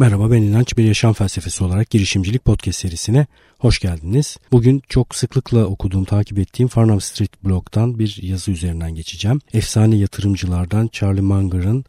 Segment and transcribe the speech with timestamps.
[0.00, 3.26] Merhaba ben İnanç bir yaşam felsefesi olarak girişimcilik podcast serisine
[3.58, 4.36] hoş geldiniz.
[4.52, 9.40] Bugün çok sıklıkla okuduğum, takip ettiğim Farnham Street blogdan bir yazı üzerinden geçeceğim.
[9.52, 11.84] Efsane yatırımcılardan Charlie Munger'ın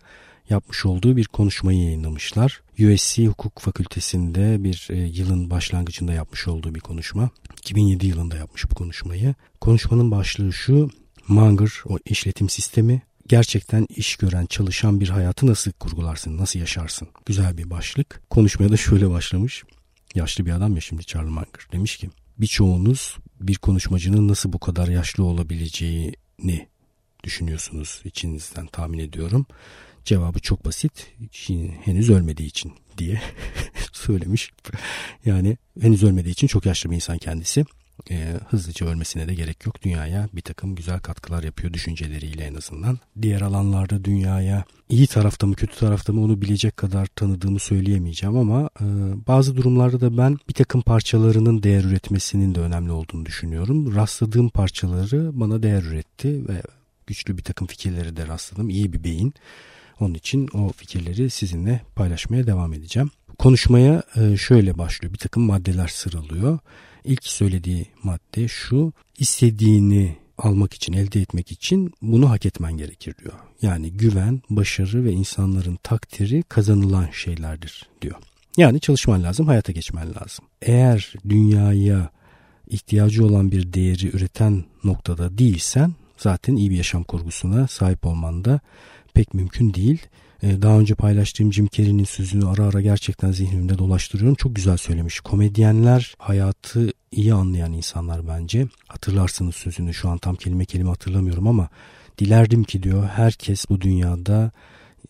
[0.49, 2.61] yapmış olduğu bir konuşmayı yayınlamışlar.
[2.79, 7.29] USC Hukuk Fakültesi'nde bir e, yılın başlangıcında yapmış olduğu bir konuşma.
[7.57, 9.35] 2007 yılında yapmış bu konuşmayı.
[9.61, 10.89] Konuşmanın başlığı şu.
[11.27, 17.07] Munger o işletim sistemi gerçekten iş gören, çalışan bir hayatı nasıl kurgularsın, nasıl yaşarsın?
[17.25, 18.21] Güzel bir başlık.
[18.29, 19.63] Konuşmaya da şöyle başlamış.
[20.15, 21.67] Yaşlı bir adam ya şimdi Charlie Munger.
[21.71, 26.67] Demiş ki birçoğunuz bir konuşmacının nasıl bu kadar yaşlı olabileceğini
[27.23, 29.45] düşünüyorsunuz içinizden tahmin ediyorum.
[30.05, 31.07] Cevabı çok basit.
[31.83, 33.21] Henüz ölmediği için diye
[33.91, 34.51] söylemiş.
[35.25, 37.65] Yani henüz ölmediği için çok yaşlı bir insan kendisi
[38.09, 39.81] e, hızlıca ölmesine de gerek yok.
[39.81, 42.99] Dünyaya bir takım güzel katkılar yapıyor düşünceleriyle en azından.
[43.21, 48.69] Diğer alanlarda dünyaya iyi tarafta mı kötü tarafta mı onu bilecek kadar tanıdığımı söyleyemeyeceğim ama
[48.81, 48.85] e,
[49.27, 53.95] bazı durumlarda da ben bir takım parçalarının değer üretmesinin de önemli olduğunu düşünüyorum.
[53.95, 56.61] Rastladığım parçaları bana değer üretti ve
[57.07, 58.69] güçlü bir takım fikirleri de rastladım.
[58.69, 59.33] İyi bir beyin.
[59.99, 63.11] Onun için o fikirleri sizinle paylaşmaya devam edeceğim.
[63.41, 65.13] Konuşmaya e, şöyle başlıyor.
[65.13, 66.59] Bir takım maddeler sıralıyor.
[67.03, 73.33] İlk söylediği madde şu istediğini almak için, elde etmek için bunu hak etmen gerekir diyor.
[73.61, 78.15] Yani güven, başarı ve insanların takdiri kazanılan şeylerdir diyor.
[78.57, 80.45] Yani çalışman lazım, hayata geçmen lazım.
[80.61, 82.09] Eğer dünyaya
[82.67, 88.59] ihtiyacı olan bir değeri üreten noktada değilsen zaten iyi bir yaşam kurgusuna sahip olman da
[89.13, 90.07] pek mümkün değil.
[90.43, 94.35] Ee, daha önce paylaştığım Jim Carrey'nin sözünü ara ara gerçekten zihnimde dolaştırıyorum.
[94.35, 95.19] Çok güzel söylemiş.
[95.19, 98.67] Komedyenler hayatı iyi anlayan insanlar bence.
[98.87, 101.69] Hatırlarsınız sözünü şu an tam kelime kelime hatırlamıyorum ama
[102.17, 104.51] dilerdim ki diyor herkes bu dünyada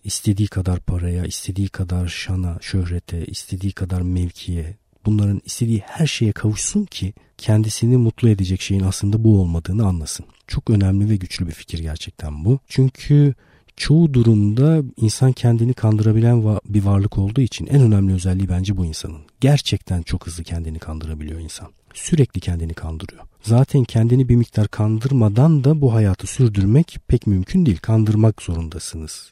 [0.03, 6.85] istediği kadar paraya, istediği kadar şana, şöhrete, istediği kadar mevkiye, bunların istediği her şeye kavuşsun
[6.85, 10.25] ki kendisini mutlu edecek şeyin aslında bu olmadığını anlasın.
[10.47, 12.59] Çok önemli ve güçlü bir fikir gerçekten bu.
[12.67, 13.33] Çünkü
[13.77, 19.21] çoğu durumda insan kendini kandırabilen bir varlık olduğu için en önemli özelliği bence bu insanın.
[19.39, 21.67] Gerçekten çok hızlı kendini kandırabiliyor insan.
[21.93, 23.21] Sürekli kendini kandırıyor.
[23.43, 27.77] Zaten kendini bir miktar kandırmadan da bu hayatı sürdürmek pek mümkün değil.
[27.77, 29.31] Kandırmak zorundasınız.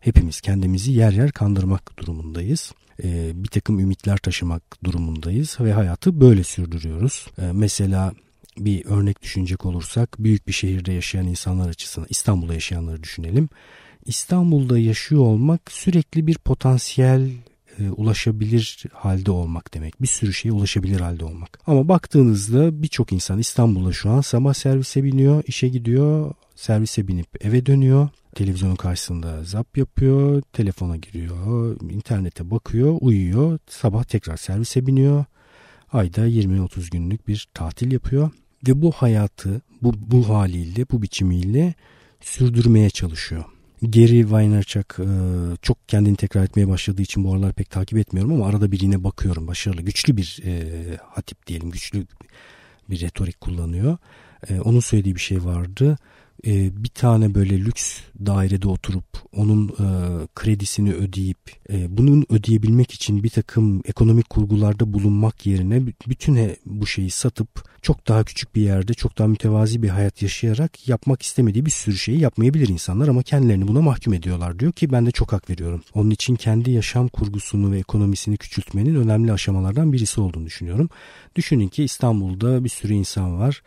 [0.00, 2.72] Hepimiz kendimizi yer yer kandırmak durumundayız.
[3.02, 7.26] Ee, bir takım ümitler taşımak durumundayız ve hayatı böyle sürdürüyoruz.
[7.38, 8.12] Ee, mesela
[8.58, 13.48] bir örnek düşünecek olursak büyük bir şehirde yaşayan insanlar açısından İstanbul'da yaşayanları düşünelim.
[14.04, 17.30] İstanbul'da yaşıyor olmak sürekli bir potansiyel
[17.78, 20.02] e, ulaşabilir halde olmak demek.
[20.02, 21.58] Bir sürü şeye ulaşabilir halde olmak.
[21.66, 27.66] Ama baktığınızda birçok insan İstanbul'da şu an sabah servise biniyor, işe gidiyor, servise binip eve
[27.66, 28.08] dönüyor.
[28.34, 35.24] Televizyonun karşısında zap yapıyor, telefona giriyor, internete bakıyor, uyuyor, sabah tekrar servise biniyor.
[35.92, 38.30] Ayda 20-30 günlük bir tatil yapıyor
[38.68, 41.74] ve bu hayatı bu, bu haliyle, bu biçimiyle
[42.20, 43.44] sürdürmeye çalışıyor.
[43.82, 45.06] Gary Vaynerchuk e,
[45.62, 49.04] çok kendini tekrar etmeye başladığı için bu aralar pek takip etmiyorum ama arada bir yine
[49.04, 49.46] bakıyorum.
[49.46, 50.64] Başarılı, güçlü bir e,
[51.02, 52.06] hatip diyelim, güçlü
[52.90, 53.98] bir retorik kullanıyor.
[54.48, 55.98] E, onun söylediği bir şey vardı
[56.46, 59.88] e, bir tane böyle lüks dairede oturup onun e,
[60.34, 61.38] kredisini ödeyip
[61.70, 67.48] e, bunun ödeyebilmek için bir takım ekonomik kurgularda bulunmak yerine bütün bu şeyi satıp
[67.82, 71.96] çok daha küçük bir yerde çok daha mütevazi bir hayat yaşayarak yapmak istemediği bir sürü
[71.96, 75.82] şeyi yapmayabilir insanlar ama kendilerini buna mahkum ediyorlar diyor ki ben de çok hak veriyorum.
[75.94, 80.88] Onun için kendi yaşam kurgusunu ve ekonomisini küçültmenin önemli aşamalardan birisi olduğunu düşünüyorum.
[81.36, 83.62] Düşünün ki İstanbul'da bir sürü insan var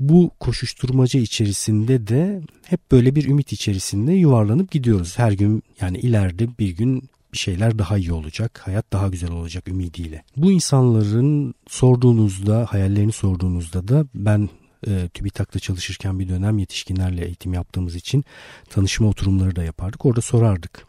[0.00, 5.18] bu koşuşturmaca içerisinde de hep böyle bir ümit içerisinde yuvarlanıp gidiyoruz.
[5.18, 9.68] Her gün yani ileride bir gün bir şeyler daha iyi olacak, hayat daha güzel olacak
[9.68, 10.22] ümidiyle.
[10.36, 14.48] Bu insanların sorduğunuzda, hayallerini sorduğunuzda da ben
[14.86, 18.24] e, TÜBİTAK'ta çalışırken bir dönem yetişkinlerle eğitim yaptığımız için
[18.70, 20.06] tanışma oturumları da yapardık.
[20.06, 20.86] Orada sorardık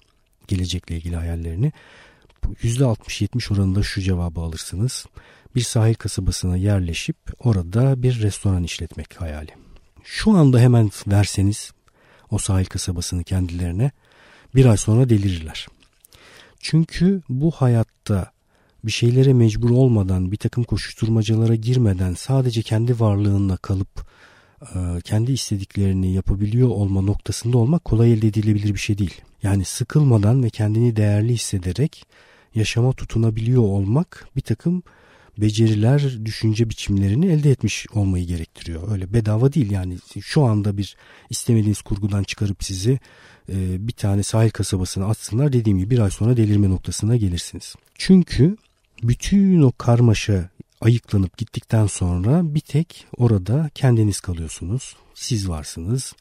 [0.48, 1.72] gelecekle ilgili hayallerini.
[2.64, 5.06] %60-70 oranında şu cevabı alırsınız
[5.56, 9.52] bir sahil kasabasına yerleşip orada bir restoran işletmek hayali.
[10.04, 11.72] Şu anda hemen verseniz
[12.32, 13.92] o sahil kasabasını kendilerine
[14.56, 15.68] bir ay sonra delirirler.
[16.60, 18.32] Çünkü bu hayatta
[18.84, 24.08] bir şeylere mecbur olmadan, bir takım koşuşturmacalara girmeden sadece kendi varlığınla kalıp
[24.62, 29.22] e, kendi istediklerini yapabiliyor olma noktasında olmak kolay elde edilebilir bir şey değil.
[29.44, 32.06] Yani sıkılmadan ve kendini değerli hissederek
[32.56, 34.84] yaşama tutunabiliyor olmak bir takım
[35.42, 38.92] beceriler, düşünce biçimlerini elde etmiş olmayı gerektiriyor.
[38.92, 40.96] Öyle bedava değil yani şu anda bir
[41.30, 43.00] istemediğiniz kurgudan çıkarıp sizi
[43.50, 47.76] e, bir tane sahil kasabasına atsınlar dediğim gibi bir ay sonra delirme noktasına gelirsiniz.
[47.96, 48.58] Çünkü
[49.04, 50.50] bütün o karmaşa
[50.82, 54.96] ayıklanıp gittikten sonra bir tek orada kendiniz kalıyorsunuz.
[55.14, 56.14] Siz varsınız.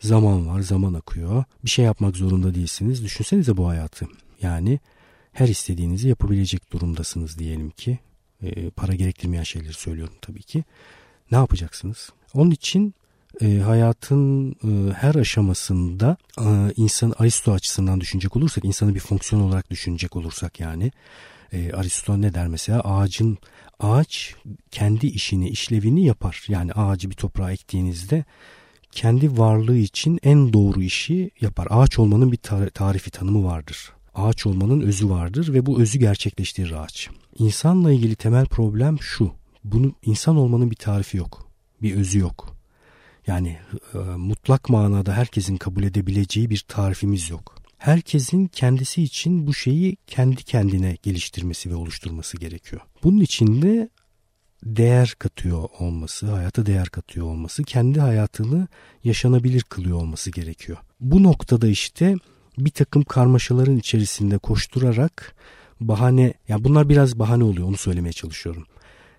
[0.00, 1.44] Zaman var, zaman akıyor.
[1.64, 3.04] Bir şey yapmak zorunda değilsiniz.
[3.04, 4.06] Düşünsenize bu hayatı.
[4.42, 4.80] Yani
[5.32, 7.98] her istediğinizi yapabilecek durumdasınız diyelim ki.
[8.42, 10.64] E, para gerektirmeyen şeyleri söylüyorum tabii ki.
[11.30, 12.10] Ne yapacaksınız?
[12.34, 12.94] Onun için
[13.40, 19.70] e, hayatın e, her aşamasında e, insan Aristo açısından düşünecek olursak, insanı bir fonksiyon olarak
[19.70, 20.92] düşünecek olursak yani
[21.52, 23.38] e, Aristo ne der mesela ağacın
[23.80, 24.34] ağaç
[24.70, 26.44] kendi işini işlevini yapar.
[26.48, 28.24] Yani ağacı bir toprağa ektiğinizde
[28.92, 31.66] kendi varlığı için en doğru işi yapar.
[31.70, 32.38] Ağaç olmanın bir
[32.70, 33.92] tarifi tanımı vardır.
[34.18, 37.08] Ağaç olmanın özü vardır ve bu özü gerçekleştirir ağaç.
[37.38, 39.32] İnsanla ilgili temel problem şu.
[39.64, 41.48] Bunu insan olmanın bir tarifi yok.
[41.82, 42.56] Bir özü yok.
[43.26, 43.58] Yani
[43.94, 47.54] e, mutlak manada herkesin kabul edebileceği bir tarifimiz yok.
[47.78, 52.82] Herkesin kendisi için bu şeyi kendi kendine geliştirmesi ve oluşturması gerekiyor.
[53.04, 53.88] Bunun için de
[54.64, 58.68] değer katıyor olması, hayata değer katıyor olması, kendi hayatını
[59.04, 60.78] yaşanabilir kılıyor olması gerekiyor.
[61.00, 62.16] Bu noktada işte
[62.58, 65.34] bir takım karmaşaların içerisinde koşturarak
[65.80, 68.64] bahane, ya bunlar biraz bahane oluyor onu söylemeye çalışıyorum.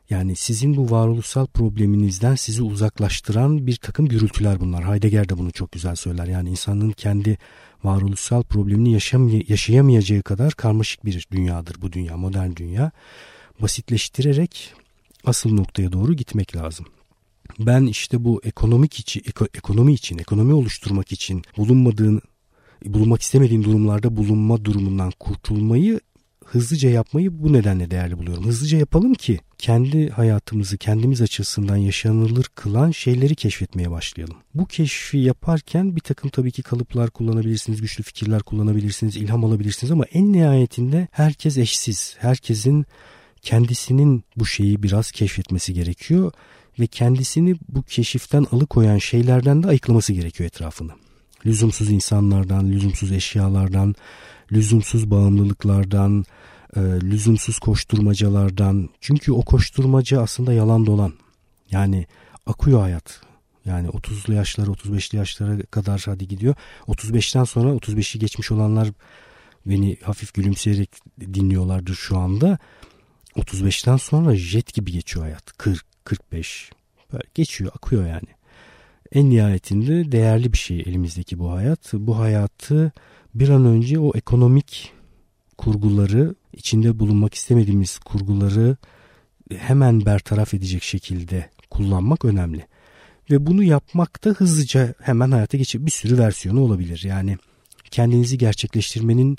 [0.10, 4.88] Yani sizin bu varoluşsal probleminizden sizi uzaklaştıran bir takım gürültüler bunlar.
[4.88, 6.28] Heidegger de bunu çok güzel söyler.
[6.28, 7.38] Yani insanın kendi
[7.84, 12.92] varoluşsal problemini yaşam yaşayamayacağı kadar karmaşık bir dünyadır bu dünya, modern dünya.
[13.62, 14.74] Basitleştirerek
[15.26, 16.86] asıl noktaya doğru gitmek lazım.
[17.60, 22.22] Ben işte bu ekonomik için, ekonomi için, ekonomi oluşturmak için bulunmadığın,
[22.86, 26.00] bulunmak istemediğin durumlarda bulunma durumundan kurtulmayı
[26.52, 28.46] hızlıca yapmayı bu nedenle değerli buluyorum.
[28.46, 34.38] Hızlıca yapalım ki kendi hayatımızı kendimiz açısından yaşanılır kılan şeyleri keşfetmeye başlayalım.
[34.54, 40.06] Bu keşfi yaparken bir takım tabii ki kalıplar kullanabilirsiniz, güçlü fikirler kullanabilirsiniz, ilham alabilirsiniz ama
[40.06, 42.16] en nihayetinde herkes eşsiz.
[42.20, 42.86] Herkesin
[43.42, 46.32] kendisinin bu şeyi biraz keşfetmesi gerekiyor
[46.80, 50.92] ve kendisini bu keşiften alıkoyan şeylerden de ayıklaması gerekiyor etrafını.
[51.46, 53.96] Lüzumsuz insanlardan, lüzumsuz eşyalardan,
[54.52, 56.26] lüzumsuz bağımlılıklardan,
[56.76, 58.90] e, lüzumsuz koşturmacalardan.
[59.02, 61.14] Çünkü o koşturmaca aslında yalan dolan.
[61.72, 62.06] Yani
[62.46, 63.22] akıyor hayat.
[63.66, 66.56] Yani 30'lu yaşlara 35'li yaşlara kadar hadi gidiyor.
[66.88, 68.90] 35'ten sonra 35'i geçmiş olanlar
[69.66, 70.90] beni hafif gülümseyerek
[71.22, 72.58] dinliyorlardır şu anda.
[73.36, 75.58] 35'ten sonra jet gibi geçiyor hayat.
[75.58, 76.72] 40, 45
[77.14, 78.39] böyle geçiyor akıyor yani.
[79.12, 81.94] En nihayetinde değerli bir şey elimizdeki bu hayat.
[81.94, 82.92] Bu hayatı
[83.36, 84.92] bir an önce o ekonomik
[85.58, 88.78] kurguları içinde bulunmak istemediğimiz kurguları
[89.58, 92.66] hemen bertaraf edecek şekilde kullanmak önemli.
[93.32, 97.02] Ve bunu yapmakta hızlıca hemen hayata geçip bir sürü versiyonu olabilir.
[97.06, 97.38] Yani
[97.92, 99.38] kendinizi gerçekleştirmenin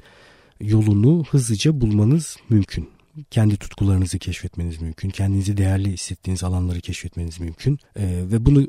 [0.61, 2.89] yolunu hızlıca bulmanız mümkün.
[3.31, 5.11] Kendi tutkularınızı keşfetmeniz mümkün.
[5.11, 7.79] Kendinizi değerli hissettiğiniz alanları keşfetmeniz mümkün.
[7.97, 8.67] Ee, ve bunu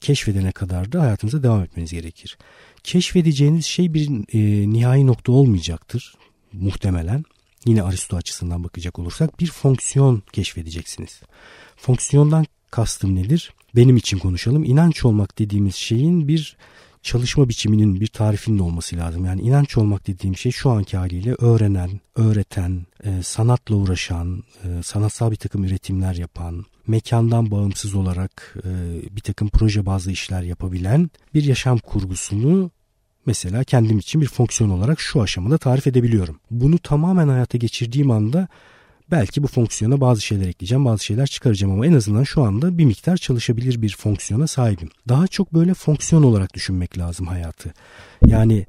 [0.00, 2.38] keşfedene kadar da hayatınıza devam etmeniz gerekir.
[2.84, 6.14] Keşfedeceğiniz şey bir e, nihai nokta olmayacaktır
[6.52, 7.24] muhtemelen.
[7.66, 11.20] Yine Aristo açısından bakacak olursak bir fonksiyon keşfedeceksiniz.
[11.76, 13.52] Fonksiyondan kastım nedir?
[13.76, 14.64] Benim için konuşalım.
[14.64, 16.56] İnanç olmak dediğimiz şeyin bir
[17.02, 19.24] çalışma biçiminin bir tarifinin olması lazım.
[19.24, 25.30] Yani inanç olmak dediğim şey şu anki haliyle öğrenen, öğreten, e, sanatla uğraşan, e, sanatsal
[25.30, 28.70] bir takım üretimler yapan, mekandan bağımsız olarak e,
[29.16, 32.70] bir takım proje bazlı işler yapabilen bir yaşam kurgusunu
[33.26, 36.40] mesela kendim için bir fonksiyon olarak şu aşamada tarif edebiliyorum.
[36.50, 38.48] Bunu tamamen hayata geçirdiğim anda
[39.10, 42.84] belki bu fonksiyona bazı şeyler ekleyeceğim, bazı şeyler çıkaracağım ama en azından şu anda bir
[42.84, 44.88] miktar çalışabilir bir fonksiyona sahibim.
[45.08, 47.74] Daha çok böyle fonksiyon olarak düşünmek lazım hayatı.
[48.26, 48.66] Yani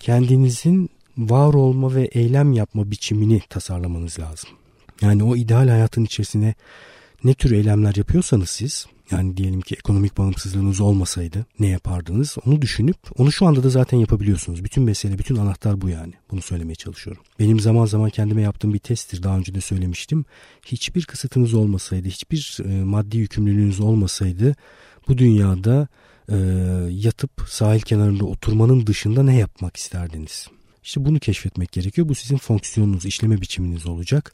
[0.00, 4.50] kendinizin var olma ve eylem yapma biçimini tasarlamanız lazım.
[5.02, 6.54] Yani o ideal hayatın içerisine
[7.26, 12.36] ne tür eylemler yapıyorsanız siz yani diyelim ki ekonomik bağımsızlığınız olmasaydı ne yapardınız?
[12.46, 14.64] Onu düşünüp onu şu anda da zaten yapabiliyorsunuz.
[14.64, 16.12] Bütün mesele, bütün anahtar bu yani.
[16.30, 17.22] Bunu söylemeye çalışıyorum.
[17.38, 19.22] Benim zaman zaman kendime yaptığım bir testtir.
[19.22, 20.24] Daha önce de söylemiştim.
[20.66, 24.56] Hiçbir kısıtınız olmasaydı, hiçbir e, maddi yükümlülüğünüz olmasaydı
[25.08, 25.88] bu dünyada
[26.28, 26.36] e,
[26.90, 30.48] yatıp sahil kenarında oturmanın dışında ne yapmak isterdiniz?
[30.84, 32.08] İşte bunu keşfetmek gerekiyor.
[32.08, 34.32] Bu sizin fonksiyonunuz, işleme biçiminiz olacak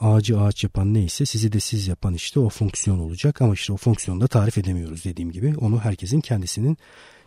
[0.00, 3.76] ağacı ağaç yapan neyse sizi de siz yapan işte o fonksiyon olacak ama işte o
[3.76, 6.78] fonksiyonu da tarif edemiyoruz dediğim gibi onu herkesin kendisinin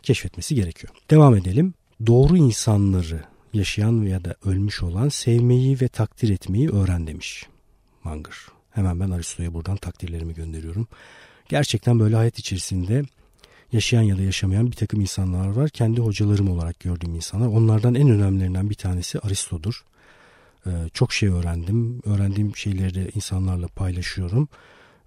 [0.03, 0.94] keşfetmesi gerekiyor.
[1.10, 1.74] Devam edelim.
[2.08, 7.46] Doğru insanları yaşayan ya da ölmüş olan sevmeyi ve takdir etmeyi öğren demiş
[8.03, 8.36] Munger.
[8.72, 10.88] Hemen ben Aristo'ya buradan takdirlerimi gönderiyorum.
[11.50, 13.03] Gerçekten böyle hayat içerisinde
[13.72, 15.70] yaşayan ya da yaşamayan bir takım insanlar var.
[15.70, 17.48] Kendi hocalarım olarak gördüğüm insanlar.
[17.48, 19.84] Onlardan en önemlilerinden bir tanesi Aristo'dur.
[20.67, 22.01] Ee, çok şey öğrendim.
[22.05, 24.48] Öğrendiğim şeyleri de insanlarla paylaşıyorum.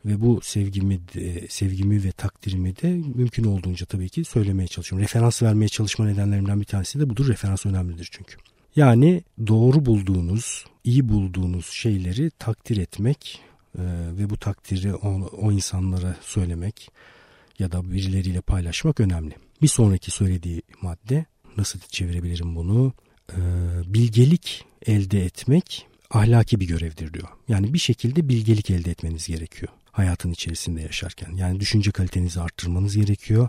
[0.05, 1.01] Ve bu sevgimi,
[1.49, 5.05] sevgimi ve takdirimi de mümkün olduğunca tabii ki söylemeye çalışıyorum.
[5.05, 7.29] Referans vermeye çalışma nedenlerimden bir tanesi de budur.
[7.29, 8.37] Referans önemlidir çünkü.
[8.77, 13.41] Yani doğru bulduğunuz, iyi bulduğunuz şeyleri takdir etmek
[13.79, 13.83] e,
[14.19, 16.91] ve bu takdiri o, o insanlara söylemek
[17.59, 19.35] ya da birileriyle paylaşmak önemli.
[19.63, 22.93] Bir sonraki söylediği madde nasıl çevirebilirim bunu?
[23.33, 23.37] Ee,
[23.87, 27.29] bilgelik elde etmek ahlaki bir görevdir diyor.
[27.49, 31.33] Yani bir şekilde bilgelik elde etmeniz gerekiyor hayatın içerisinde yaşarken.
[31.37, 33.49] Yani düşünce kalitenizi arttırmanız gerekiyor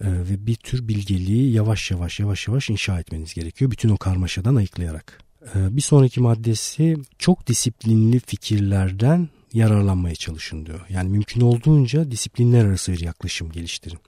[0.00, 3.70] ee, ve bir tür bilgeliği yavaş yavaş yavaş yavaş inşa etmeniz gerekiyor.
[3.70, 5.18] Bütün o karmaşadan ayıklayarak.
[5.54, 10.80] Ee, bir sonraki maddesi çok disiplinli fikirlerden yararlanmaya çalışın diyor.
[10.88, 13.98] Yani mümkün olduğunca disiplinler arası bir yaklaşım geliştirin.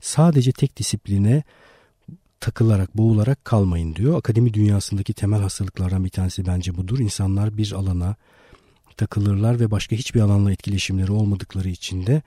[0.00, 1.42] Sadece tek disipline
[2.40, 4.18] takılarak, boğularak kalmayın diyor.
[4.18, 6.98] Akademi dünyasındaki temel hastalıklardan bir tanesi bence budur.
[6.98, 8.16] İnsanlar bir alana
[8.96, 12.22] takılırlar ve başka hiçbir alanla etkileşimleri olmadıkları için de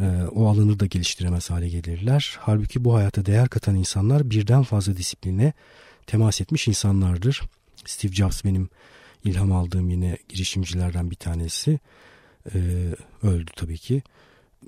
[0.00, 0.04] e,
[0.34, 2.36] o alanı da geliştiremez hale gelirler.
[2.40, 5.52] Halbuki bu hayata değer katan insanlar birden fazla disipline
[6.06, 7.42] temas etmiş insanlardır.
[7.84, 8.68] Steve Jobs benim
[9.24, 11.80] ilham aldığım yine girişimcilerden bir tanesi.
[12.54, 12.58] E,
[13.22, 14.02] öldü tabii ki.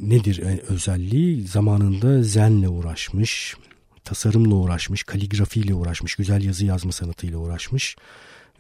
[0.00, 1.46] Nedir özelliği?
[1.46, 3.56] Zamanında zenle uğraşmış,
[4.08, 7.96] tasarımla uğraşmış, kaligrafiyle uğraşmış, güzel yazı yazma sanatıyla uğraşmış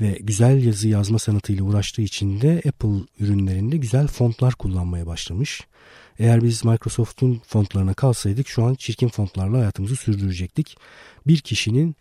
[0.00, 5.60] ve güzel yazı yazma sanatıyla uğraştığı için de Apple ürünlerinde güzel fontlar kullanmaya başlamış.
[6.18, 10.76] Eğer biz Microsoft'un fontlarına kalsaydık şu an çirkin fontlarla hayatımızı sürdürecektik.
[11.26, 11.96] Bir kişinin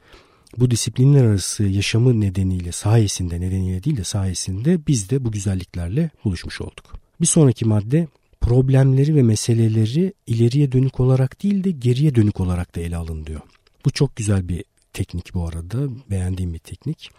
[0.58, 6.62] bu disiplinler arası yaşamı nedeniyle sayesinde nedeniyle değil de sayesinde biz de bu güzelliklerle buluşmuş
[6.62, 6.86] olduk.
[7.22, 8.08] Bir sonraki madde
[8.48, 13.42] problemleri ve meseleleri ileriye dönük olarak değil de geriye dönük olarak da ele alın diyor.
[13.86, 14.64] Bu çok güzel bir
[14.94, 15.78] teknik bu arada.
[16.10, 17.10] Beğendiğim bir teknik.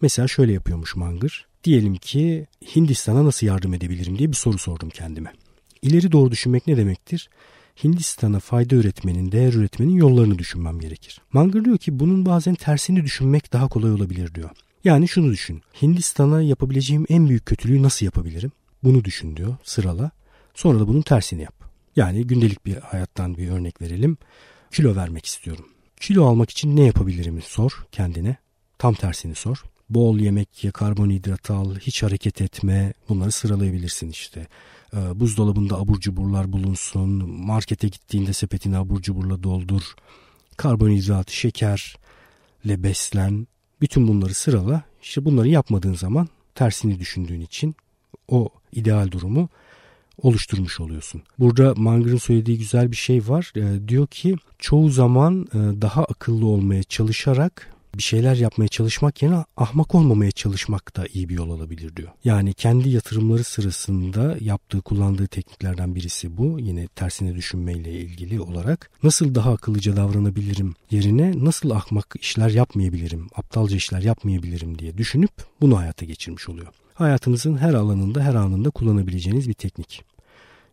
[0.00, 1.46] Mesela şöyle yapıyormuş Mangır.
[1.64, 5.32] Diyelim ki Hindistan'a nasıl yardım edebilirim diye bir soru sordum kendime.
[5.82, 7.30] İleri doğru düşünmek ne demektir?
[7.84, 11.20] Hindistan'a fayda üretmenin, değer üretmenin yollarını düşünmem gerekir.
[11.32, 14.50] Mangır diyor ki bunun bazen tersini düşünmek daha kolay olabilir diyor.
[14.84, 15.62] Yani şunu düşün.
[15.82, 18.52] Hindistan'a yapabileceğim en büyük kötülüğü nasıl yapabilirim?
[18.84, 20.10] Bunu düşün diyor sırala.
[20.56, 21.54] Sonra da bunun tersini yap.
[21.96, 24.18] Yani gündelik bir hayattan bir örnek verelim.
[24.70, 25.64] Kilo vermek istiyorum.
[26.00, 28.36] Kilo almak için ne yapabilirim sor kendine.
[28.78, 29.62] Tam tersini sor.
[29.90, 32.92] Bol yemek ye, karbonhidrat al, hiç hareket etme.
[33.08, 34.46] Bunları sıralayabilirsin işte.
[34.94, 37.30] Ee, buzdolabında abur cuburlar bulunsun.
[37.30, 39.82] Markete gittiğinde sepetini abur cuburla doldur.
[40.56, 43.46] Karbonhidrat, şekerle beslen.
[43.80, 44.82] Bütün bunları sırala.
[45.02, 47.76] İşte bunları yapmadığın zaman tersini düşündüğün için
[48.28, 49.48] o ideal durumu
[50.22, 51.22] oluşturmuş oluyorsun.
[51.38, 53.52] Burada Manger'ın söylediği güzel bir şey var.
[53.56, 59.44] E, diyor ki çoğu zaman e, daha akıllı olmaya çalışarak bir şeyler yapmaya çalışmak yerine
[59.56, 62.08] ahmak olmamaya çalışmak da iyi bir yol alabilir diyor.
[62.24, 66.58] Yani kendi yatırımları sırasında yaptığı kullandığı tekniklerden birisi bu.
[66.60, 73.76] Yine tersine düşünmeyle ilgili olarak nasıl daha akıllıca davranabilirim yerine nasıl ahmak işler yapmayabilirim, aptalca
[73.76, 75.30] işler yapmayabilirim diye düşünüp
[75.60, 76.68] bunu hayata geçirmiş oluyor.
[76.96, 80.04] Hayatınızın her alanında her anında kullanabileceğiniz bir teknik.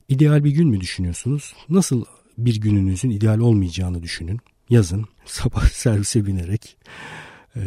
[0.09, 1.53] İdeal bir gün mü düşünüyorsunuz?
[1.69, 2.05] Nasıl
[2.37, 4.39] bir gününüzün ideal olmayacağını düşünün.
[4.69, 6.77] Yazın sabah servise binerek
[7.55, 7.61] e,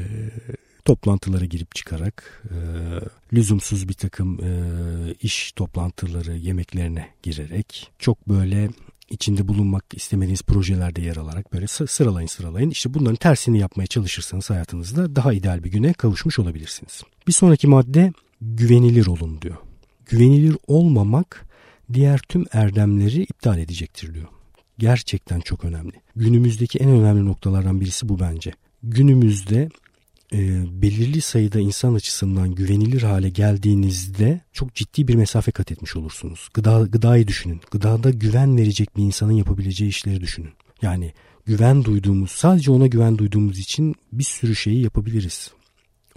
[0.84, 2.56] toplantılara girip çıkarak e,
[3.32, 4.50] lüzumsuz bir takım e,
[5.20, 8.70] iş toplantıları yemeklerine girerek çok böyle
[9.10, 12.70] içinde bulunmak istemediğiniz projelerde yer alarak böyle sıralayın sıralayın.
[12.70, 17.02] İşte bunların tersini yapmaya çalışırsanız hayatınızda daha ideal bir güne kavuşmuş olabilirsiniz.
[17.26, 19.56] Bir sonraki madde güvenilir olun diyor.
[20.06, 21.46] Güvenilir olmamak
[21.92, 24.28] diğer tüm erdemleri iptal edecektir diyor.
[24.78, 25.94] Gerçekten çok önemli.
[26.16, 28.52] Günümüzdeki en önemli noktalardan birisi bu bence.
[28.82, 29.68] Günümüzde
[30.32, 36.48] e, belirli sayıda insan açısından güvenilir hale geldiğinizde çok ciddi bir mesafe kat etmiş olursunuz.
[36.54, 37.60] Gıda, gıdayı düşünün.
[37.70, 40.52] Gıdada güven verecek bir insanın yapabileceği işleri düşünün.
[40.82, 41.12] Yani
[41.46, 45.50] güven duyduğumuz, sadece ona güven duyduğumuz için bir sürü şeyi yapabiliriz.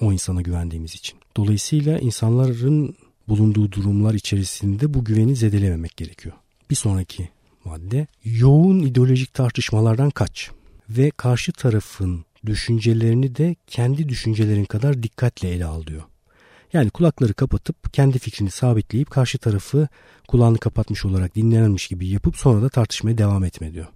[0.01, 1.19] O insana güvendiğimiz için.
[1.37, 2.95] Dolayısıyla insanların
[3.27, 6.35] bulunduğu durumlar içerisinde bu güveni zedelememek gerekiyor.
[6.69, 7.29] Bir sonraki
[7.65, 10.51] madde yoğun ideolojik tartışmalardan kaç
[10.89, 16.03] ve karşı tarafın düşüncelerini de kendi düşüncelerin kadar dikkatle ele al diyor.
[16.73, 19.87] Yani kulakları kapatıp kendi fikrini sabitleyip karşı tarafı
[20.27, 23.87] kulağını kapatmış olarak dinlenmiş gibi yapıp sonra da tartışmaya devam etme diyor.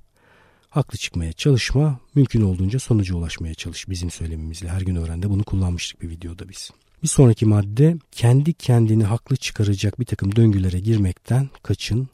[0.74, 4.70] Haklı çıkmaya çalışma, mümkün olduğunca sonuca ulaşmaya çalış bizim söylemimizle.
[4.70, 6.72] Her gün öğrende bunu kullanmıştık bir videoda biz.
[7.04, 12.08] Bir sonraki madde kendi kendini haklı çıkaracak bir takım döngülere girmekten kaçın,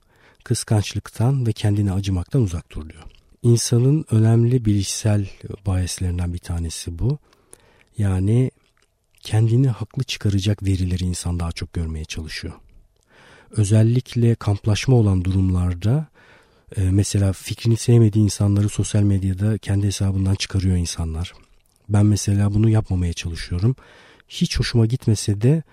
[0.44, 3.04] kıskançlıktan ve kendine acımaktan uzak dur diyor.
[3.44, 5.30] İnsanın önemli bilişsel
[5.66, 7.18] bayeslerinden bir tanesi bu.
[7.98, 8.51] Yani
[9.20, 12.54] kendini haklı çıkaracak verileri insan daha çok görmeye çalışıyor.
[13.51, 16.08] Özellikle kamplaşma olan durumlarda
[16.78, 21.34] e, mesela fikrini sevmediği insanları sosyal medyada kendi hesabından çıkarıyor insanlar.
[21.90, 23.76] Ben mesela bunu yapmamaya çalışıyorum.
[24.28, 25.64] Hiç hoşuma gitmese de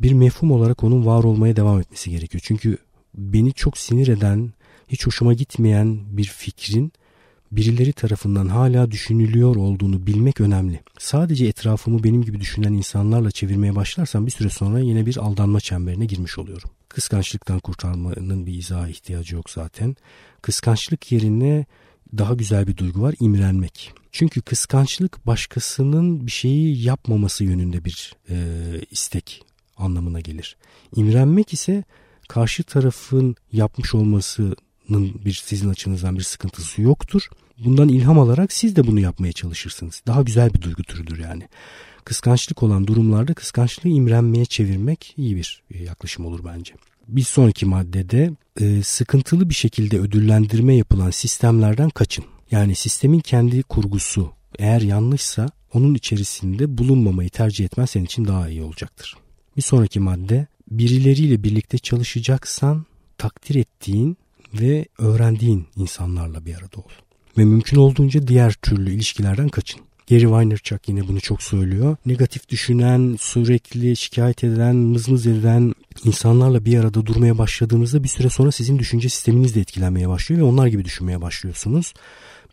[0.00, 2.42] bir mefhum olarak onun var olmaya devam etmesi gerekiyor.
[2.46, 2.78] Çünkü
[3.14, 4.52] beni çok sinir eden,
[4.88, 6.92] hiç hoşuma gitmeyen bir fikrin
[7.52, 10.80] birileri tarafından hala düşünülüyor olduğunu bilmek önemli.
[10.98, 16.06] Sadece etrafımı benim gibi düşünen insanlarla çevirmeye başlarsam bir süre sonra yine bir aldanma çemberine
[16.06, 16.70] girmiş oluyorum.
[16.94, 19.96] Kıskançlıktan kurtarmanın bir izaha ihtiyacı yok zaten.
[20.42, 21.66] Kıskançlık yerine
[22.18, 23.92] daha güzel bir duygu var imrenmek.
[24.12, 28.36] Çünkü kıskançlık başkasının bir şeyi yapmaması yönünde bir e,
[28.90, 29.42] istek
[29.76, 30.56] anlamına gelir.
[30.96, 31.84] İmrenmek ise
[32.28, 34.56] karşı tarafın yapmış olmasının
[35.24, 37.28] bir sizin açınızdan bir sıkıntısı yoktur.
[37.58, 40.02] Bundan ilham alarak siz de bunu yapmaya çalışırsınız.
[40.06, 41.48] Daha güzel bir duygu türüdür yani.
[42.04, 46.74] Kıskançlık olan durumlarda kıskançlığı imrenmeye çevirmek iyi bir yaklaşım olur bence.
[47.08, 48.30] Bir sonraki maddede
[48.60, 52.24] e, sıkıntılı bir şekilde ödüllendirme yapılan sistemlerden kaçın.
[52.50, 58.62] Yani sistemin kendi kurgusu eğer yanlışsa onun içerisinde bulunmamayı tercih etmen senin için daha iyi
[58.62, 59.16] olacaktır.
[59.56, 62.86] Bir sonraki madde birileriyle birlikte çalışacaksan
[63.18, 64.16] takdir ettiğin
[64.54, 66.90] ve öğrendiğin insanlarla bir arada ol.
[67.38, 69.80] Ve mümkün olduğunca diğer türlü ilişkilerden kaçın.
[70.10, 71.96] Gary Vaynerchuk yine bunu çok söylüyor.
[72.06, 78.52] Negatif düşünen, sürekli şikayet edilen, mızmız edilen insanlarla bir arada durmaya başladığınızda bir süre sonra
[78.52, 81.94] sizin düşünce sisteminiz de etkilenmeye başlıyor ve onlar gibi düşünmeye başlıyorsunuz.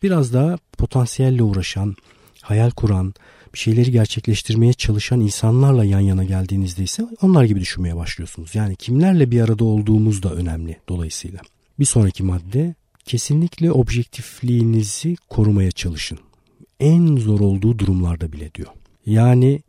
[0.03, 1.95] Biraz daha potansiyelle uğraşan,
[2.41, 3.13] hayal kuran,
[3.53, 8.55] bir şeyleri gerçekleştirmeye çalışan insanlarla yan yana geldiğinizde ise onlar gibi düşünmeye başlıyorsunuz.
[8.55, 11.39] Yani kimlerle bir arada olduğumuz da önemli dolayısıyla.
[11.79, 16.19] Bir sonraki madde kesinlikle objektifliğinizi korumaya çalışın.
[16.81, 18.67] En zor olduğu durumlarda bile diyor.
[19.05, 19.61] Yani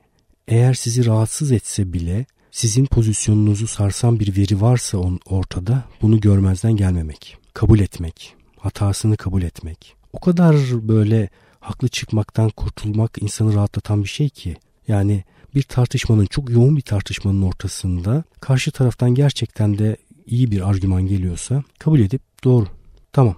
[0.49, 7.37] eğer sizi rahatsız etse bile sizin pozisyonunuzu sarsan bir veri varsa ortada bunu görmezden gelmemek,
[7.55, 9.95] kabul etmek, hatasını kabul etmek.
[10.13, 10.57] O kadar
[10.89, 11.29] böyle
[11.61, 14.57] haklı çıkmaktan kurtulmak insanı rahatlatan bir şey ki.
[14.89, 21.03] Yani bir tartışmanın çok yoğun bir tartışmanın ortasında karşı taraftan gerçekten de iyi bir argüman
[21.07, 22.67] geliyorsa kabul edip doğru
[23.13, 23.37] tamam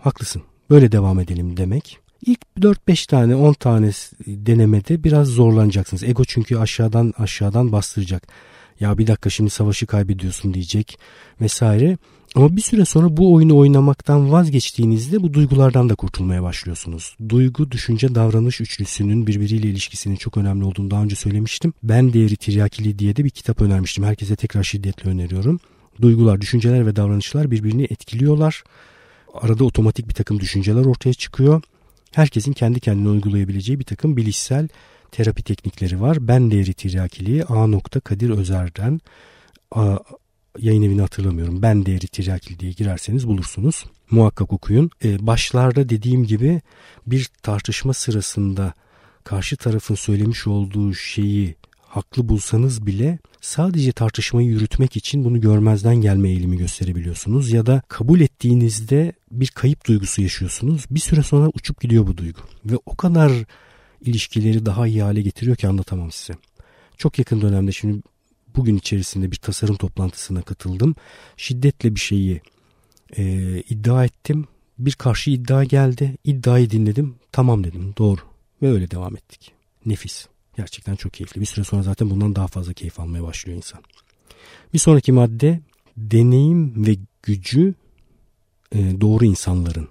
[0.00, 2.00] haklısın böyle devam edelim demek.
[2.26, 3.90] İlk 4-5 tane 10 tane
[4.26, 6.02] denemede biraz zorlanacaksınız.
[6.02, 8.28] Ego çünkü aşağıdan aşağıdan bastıracak.
[8.80, 10.98] Ya bir dakika şimdi savaşı kaybediyorsun diyecek
[11.40, 11.98] vesaire.
[12.34, 17.16] Ama bir süre sonra bu oyunu oynamaktan vazgeçtiğinizde bu duygulardan da kurtulmaya başlıyorsunuz.
[17.28, 21.72] Duygu, düşünce, davranış üçlüsünün birbiriyle ilişkisinin çok önemli olduğunu daha önce söylemiştim.
[21.82, 24.04] Ben Değeri Tiryakili diye de bir kitap önermiştim.
[24.04, 25.60] Herkese tekrar şiddetle öneriyorum.
[26.02, 28.64] Duygular, düşünceler ve davranışlar birbirini etkiliyorlar.
[29.34, 31.62] Arada otomatik bir takım düşünceler ortaya çıkıyor.
[32.14, 34.68] Herkesin kendi kendine uygulayabileceği bir takım bilişsel
[35.12, 36.28] terapi teknikleri var.
[36.28, 37.80] Ben Değeri Tiryakiliği A.
[38.04, 39.00] Kadir Özer'den
[40.58, 41.62] yayın evini hatırlamıyorum.
[41.62, 43.84] Ben Değeri Tiryakili diye girerseniz bulursunuz.
[44.10, 44.90] Muhakkak okuyun.
[45.04, 46.60] Ee, başlarda dediğim gibi
[47.06, 48.74] bir tartışma sırasında
[49.24, 51.54] karşı tarafın söylemiş olduğu şeyi
[51.90, 58.20] haklı bulsanız bile sadece tartışmayı yürütmek için bunu görmezden gelme eğilimi gösterebiliyorsunuz ya da kabul
[58.20, 60.84] ettiğinizde bir kayıp duygusu yaşıyorsunuz.
[60.90, 63.32] Bir süre sonra uçup gidiyor bu duygu ve o kadar
[64.00, 66.38] ilişkileri daha iyi hale getiriyor ki anlatamam size.
[66.96, 68.02] Çok yakın dönemde şimdi
[68.56, 70.94] bugün içerisinde bir tasarım toplantısına katıldım.
[71.36, 72.40] Şiddetle bir şeyi
[73.16, 73.24] e,
[73.68, 74.46] iddia ettim.
[74.78, 76.16] Bir karşı iddia geldi.
[76.24, 77.14] İddiayı dinledim.
[77.32, 77.94] Tamam dedim.
[77.98, 78.20] Doğru.
[78.62, 79.52] Ve öyle devam ettik.
[79.86, 80.29] Nefis.
[80.60, 81.40] Gerçekten çok keyifli.
[81.40, 83.80] Bir süre sonra zaten bundan daha fazla keyif almaya başlıyor insan.
[84.74, 85.60] Bir sonraki madde
[85.96, 87.74] deneyim ve gücü
[88.72, 89.88] e, doğru insanların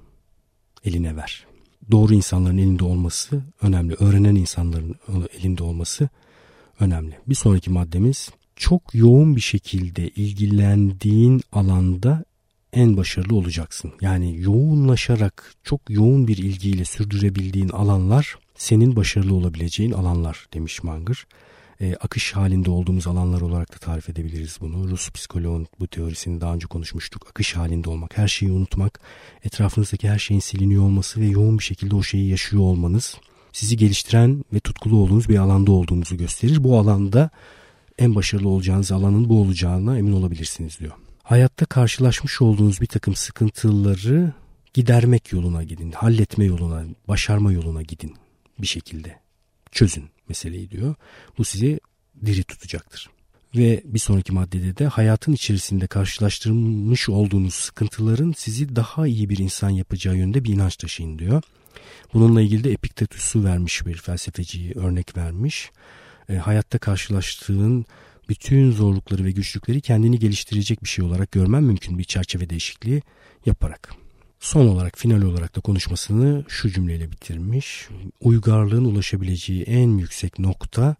[0.86, 1.46] eline ver.
[1.92, 3.96] Doğru insanların elinde olması önemli.
[4.00, 4.96] Öğrenen insanların
[5.40, 6.10] elinde olması
[6.80, 7.18] önemli.
[7.28, 12.26] Bir sonraki maddemiz çok yoğun bir şekilde ilgilendiğin alanda
[12.74, 13.92] en başarılı olacaksın.
[14.02, 21.26] Yani yoğunlaşarak çok yoğun bir ilgiyle sürdürebildiğin alanlar senin başarılı olabileceğin alanlar demiş Manger.
[21.82, 24.90] E, akış halinde olduğumuz alanlar olarak da tarif edebiliriz bunu.
[24.90, 27.28] Rus psikoloğun bu teorisini daha önce konuşmuştuk.
[27.30, 29.00] Akış halinde olmak, her şeyi unutmak,
[29.44, 33.18] etrafınızdaki her şeyin siliniyor olması ve yoğun bir şekilde o şeyi yaşıyor olmanız
[33.54, 36.64] sizi geliştiren ve tutkulu olduğunuz bir alanda olduğunuzu gösterir.
[36.64, 37.30] Bu alanda
[37.98, 40.92] en başarılı olacağınız alanın bu olacağına emin olabilirsiniz diyor.
[41.24, 44.34] Hayatta karşılaşmış olduğunuz bir takım sıkıntıları
[44.74, 48.16] gidermek yoluna gidin, halletme yoluna, başarma yoluna gidin
[48.62, 49.20] bir şekilde.
[49.72, 50.96] Çözün meseleyi diyor.
[51.38, 51.80] Bu sizi
[52.26, 53.10] diri tutacaktır.
[53.56, 59.70] Ve bir sonraki maddede de hayatın içerisinde karşılaştırmış olduğunuz sıkıntıların sizi daha iyi bir insan
[59.70, 61.42] yapacağı yönde bir inanç taşıyın diyor.
[62.14, 65.72] Bununla ilgili de Epiktetus'u vermiş bir felsefeciyi örnek vermiş.
[66.30, 67.86] e, hayatta karşılaştığın
[68.30, 73.02] bütün zorlukları ve güçlükleri kendini geliştirecek bir şey olarak görmen mümkün bir çerçeve değişikliği
[73.46, 74.09] yaparak.
[74.40, 77.88] Son olarak final olarak da konuşmasını şu cümleyle bitirmiş.
[78.20, 80.96] Uygarlığın ulaşabileceği en yüksek nokta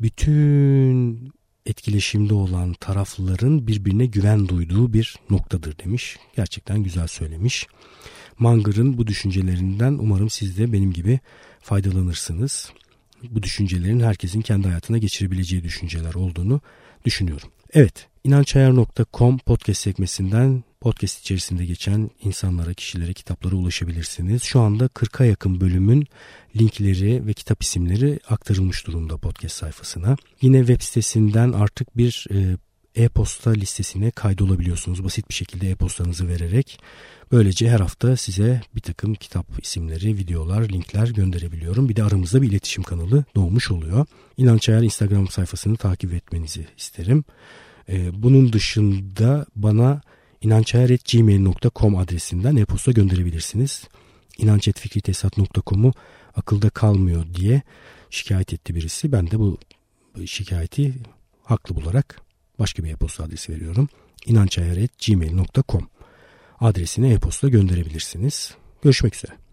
[0.00, 1.32] bütün
[1.66, 6.16] etkileşimde olan tarafların birbirine güven duyduğu bir noktadır demiş.
[6.36, 7.66] Gerçekten güzel söylemiş.
[8.38, 11.20] Manger'ın bu düşüncelerinden umarım siz de benim gibi
[11.60, 12.72] faydalanırsınız.
[13.22, 16.60] Bu düşüncelerin herkesin kendi hayatına geçirebileceği düşünceler olduğunu
[17.04, 17.48] düşünüyorum.
[17.72, 24.42] Evet, inançayar.com podcast sekmesinden podcast içerisinde geçen insanlara, kişilere, kitaplara ulaşabilirsiniz.
[24.42, 26.06] Şu anda 40'a yakın bölümün
[26.56, 30.16] linkleri ve kitap isimleri aktarılmış durumda podcast sayfasına.
[30.40, 32.56] Yine web sitesinden artık bir e,
[33.04, 35.04] e-posta listesine kaydolabiliyorsunuz.
[35.04, 36.80] Basit bir şekilde e-postanızı vererek.
[37.32, 41.88] Böylece her hafta size bir takım kitap isimleri, videolar, linkler gönderebiliyorum.
[41.88, 44.06] Bir de aramızda bir iletişim kanalı doğmuş oluyor.
[44.36, 47.24] İnanç Ayar Instagram sayfasını takip etmenizi isterim.
[47.88, 50.00] Ee, bunun dışında bana
[50.40, 53.88] inançayar.gmail.com adresinden e-posta gönderebilirsiniz.
[54.38, 55.92] inançetfikritesat.com'u
[56.36, 57.62] akılda kalmıyor diye
[58.10, 59.12] şikayet etti birisi.
[59.12, 59.58] Ben de bu
[60.26, 60.94] şikayeti
[61.44, 62.20] haklı bularak
[62.58, 63.88] başka bir e-posta adresi veriyorum.
[64.26, 65.88] inançayar.gmail.com
[66.60, 68.54] adresine e-posta gönderebilirsiniz.
[68.82, 69.47] Görüşmek üzere.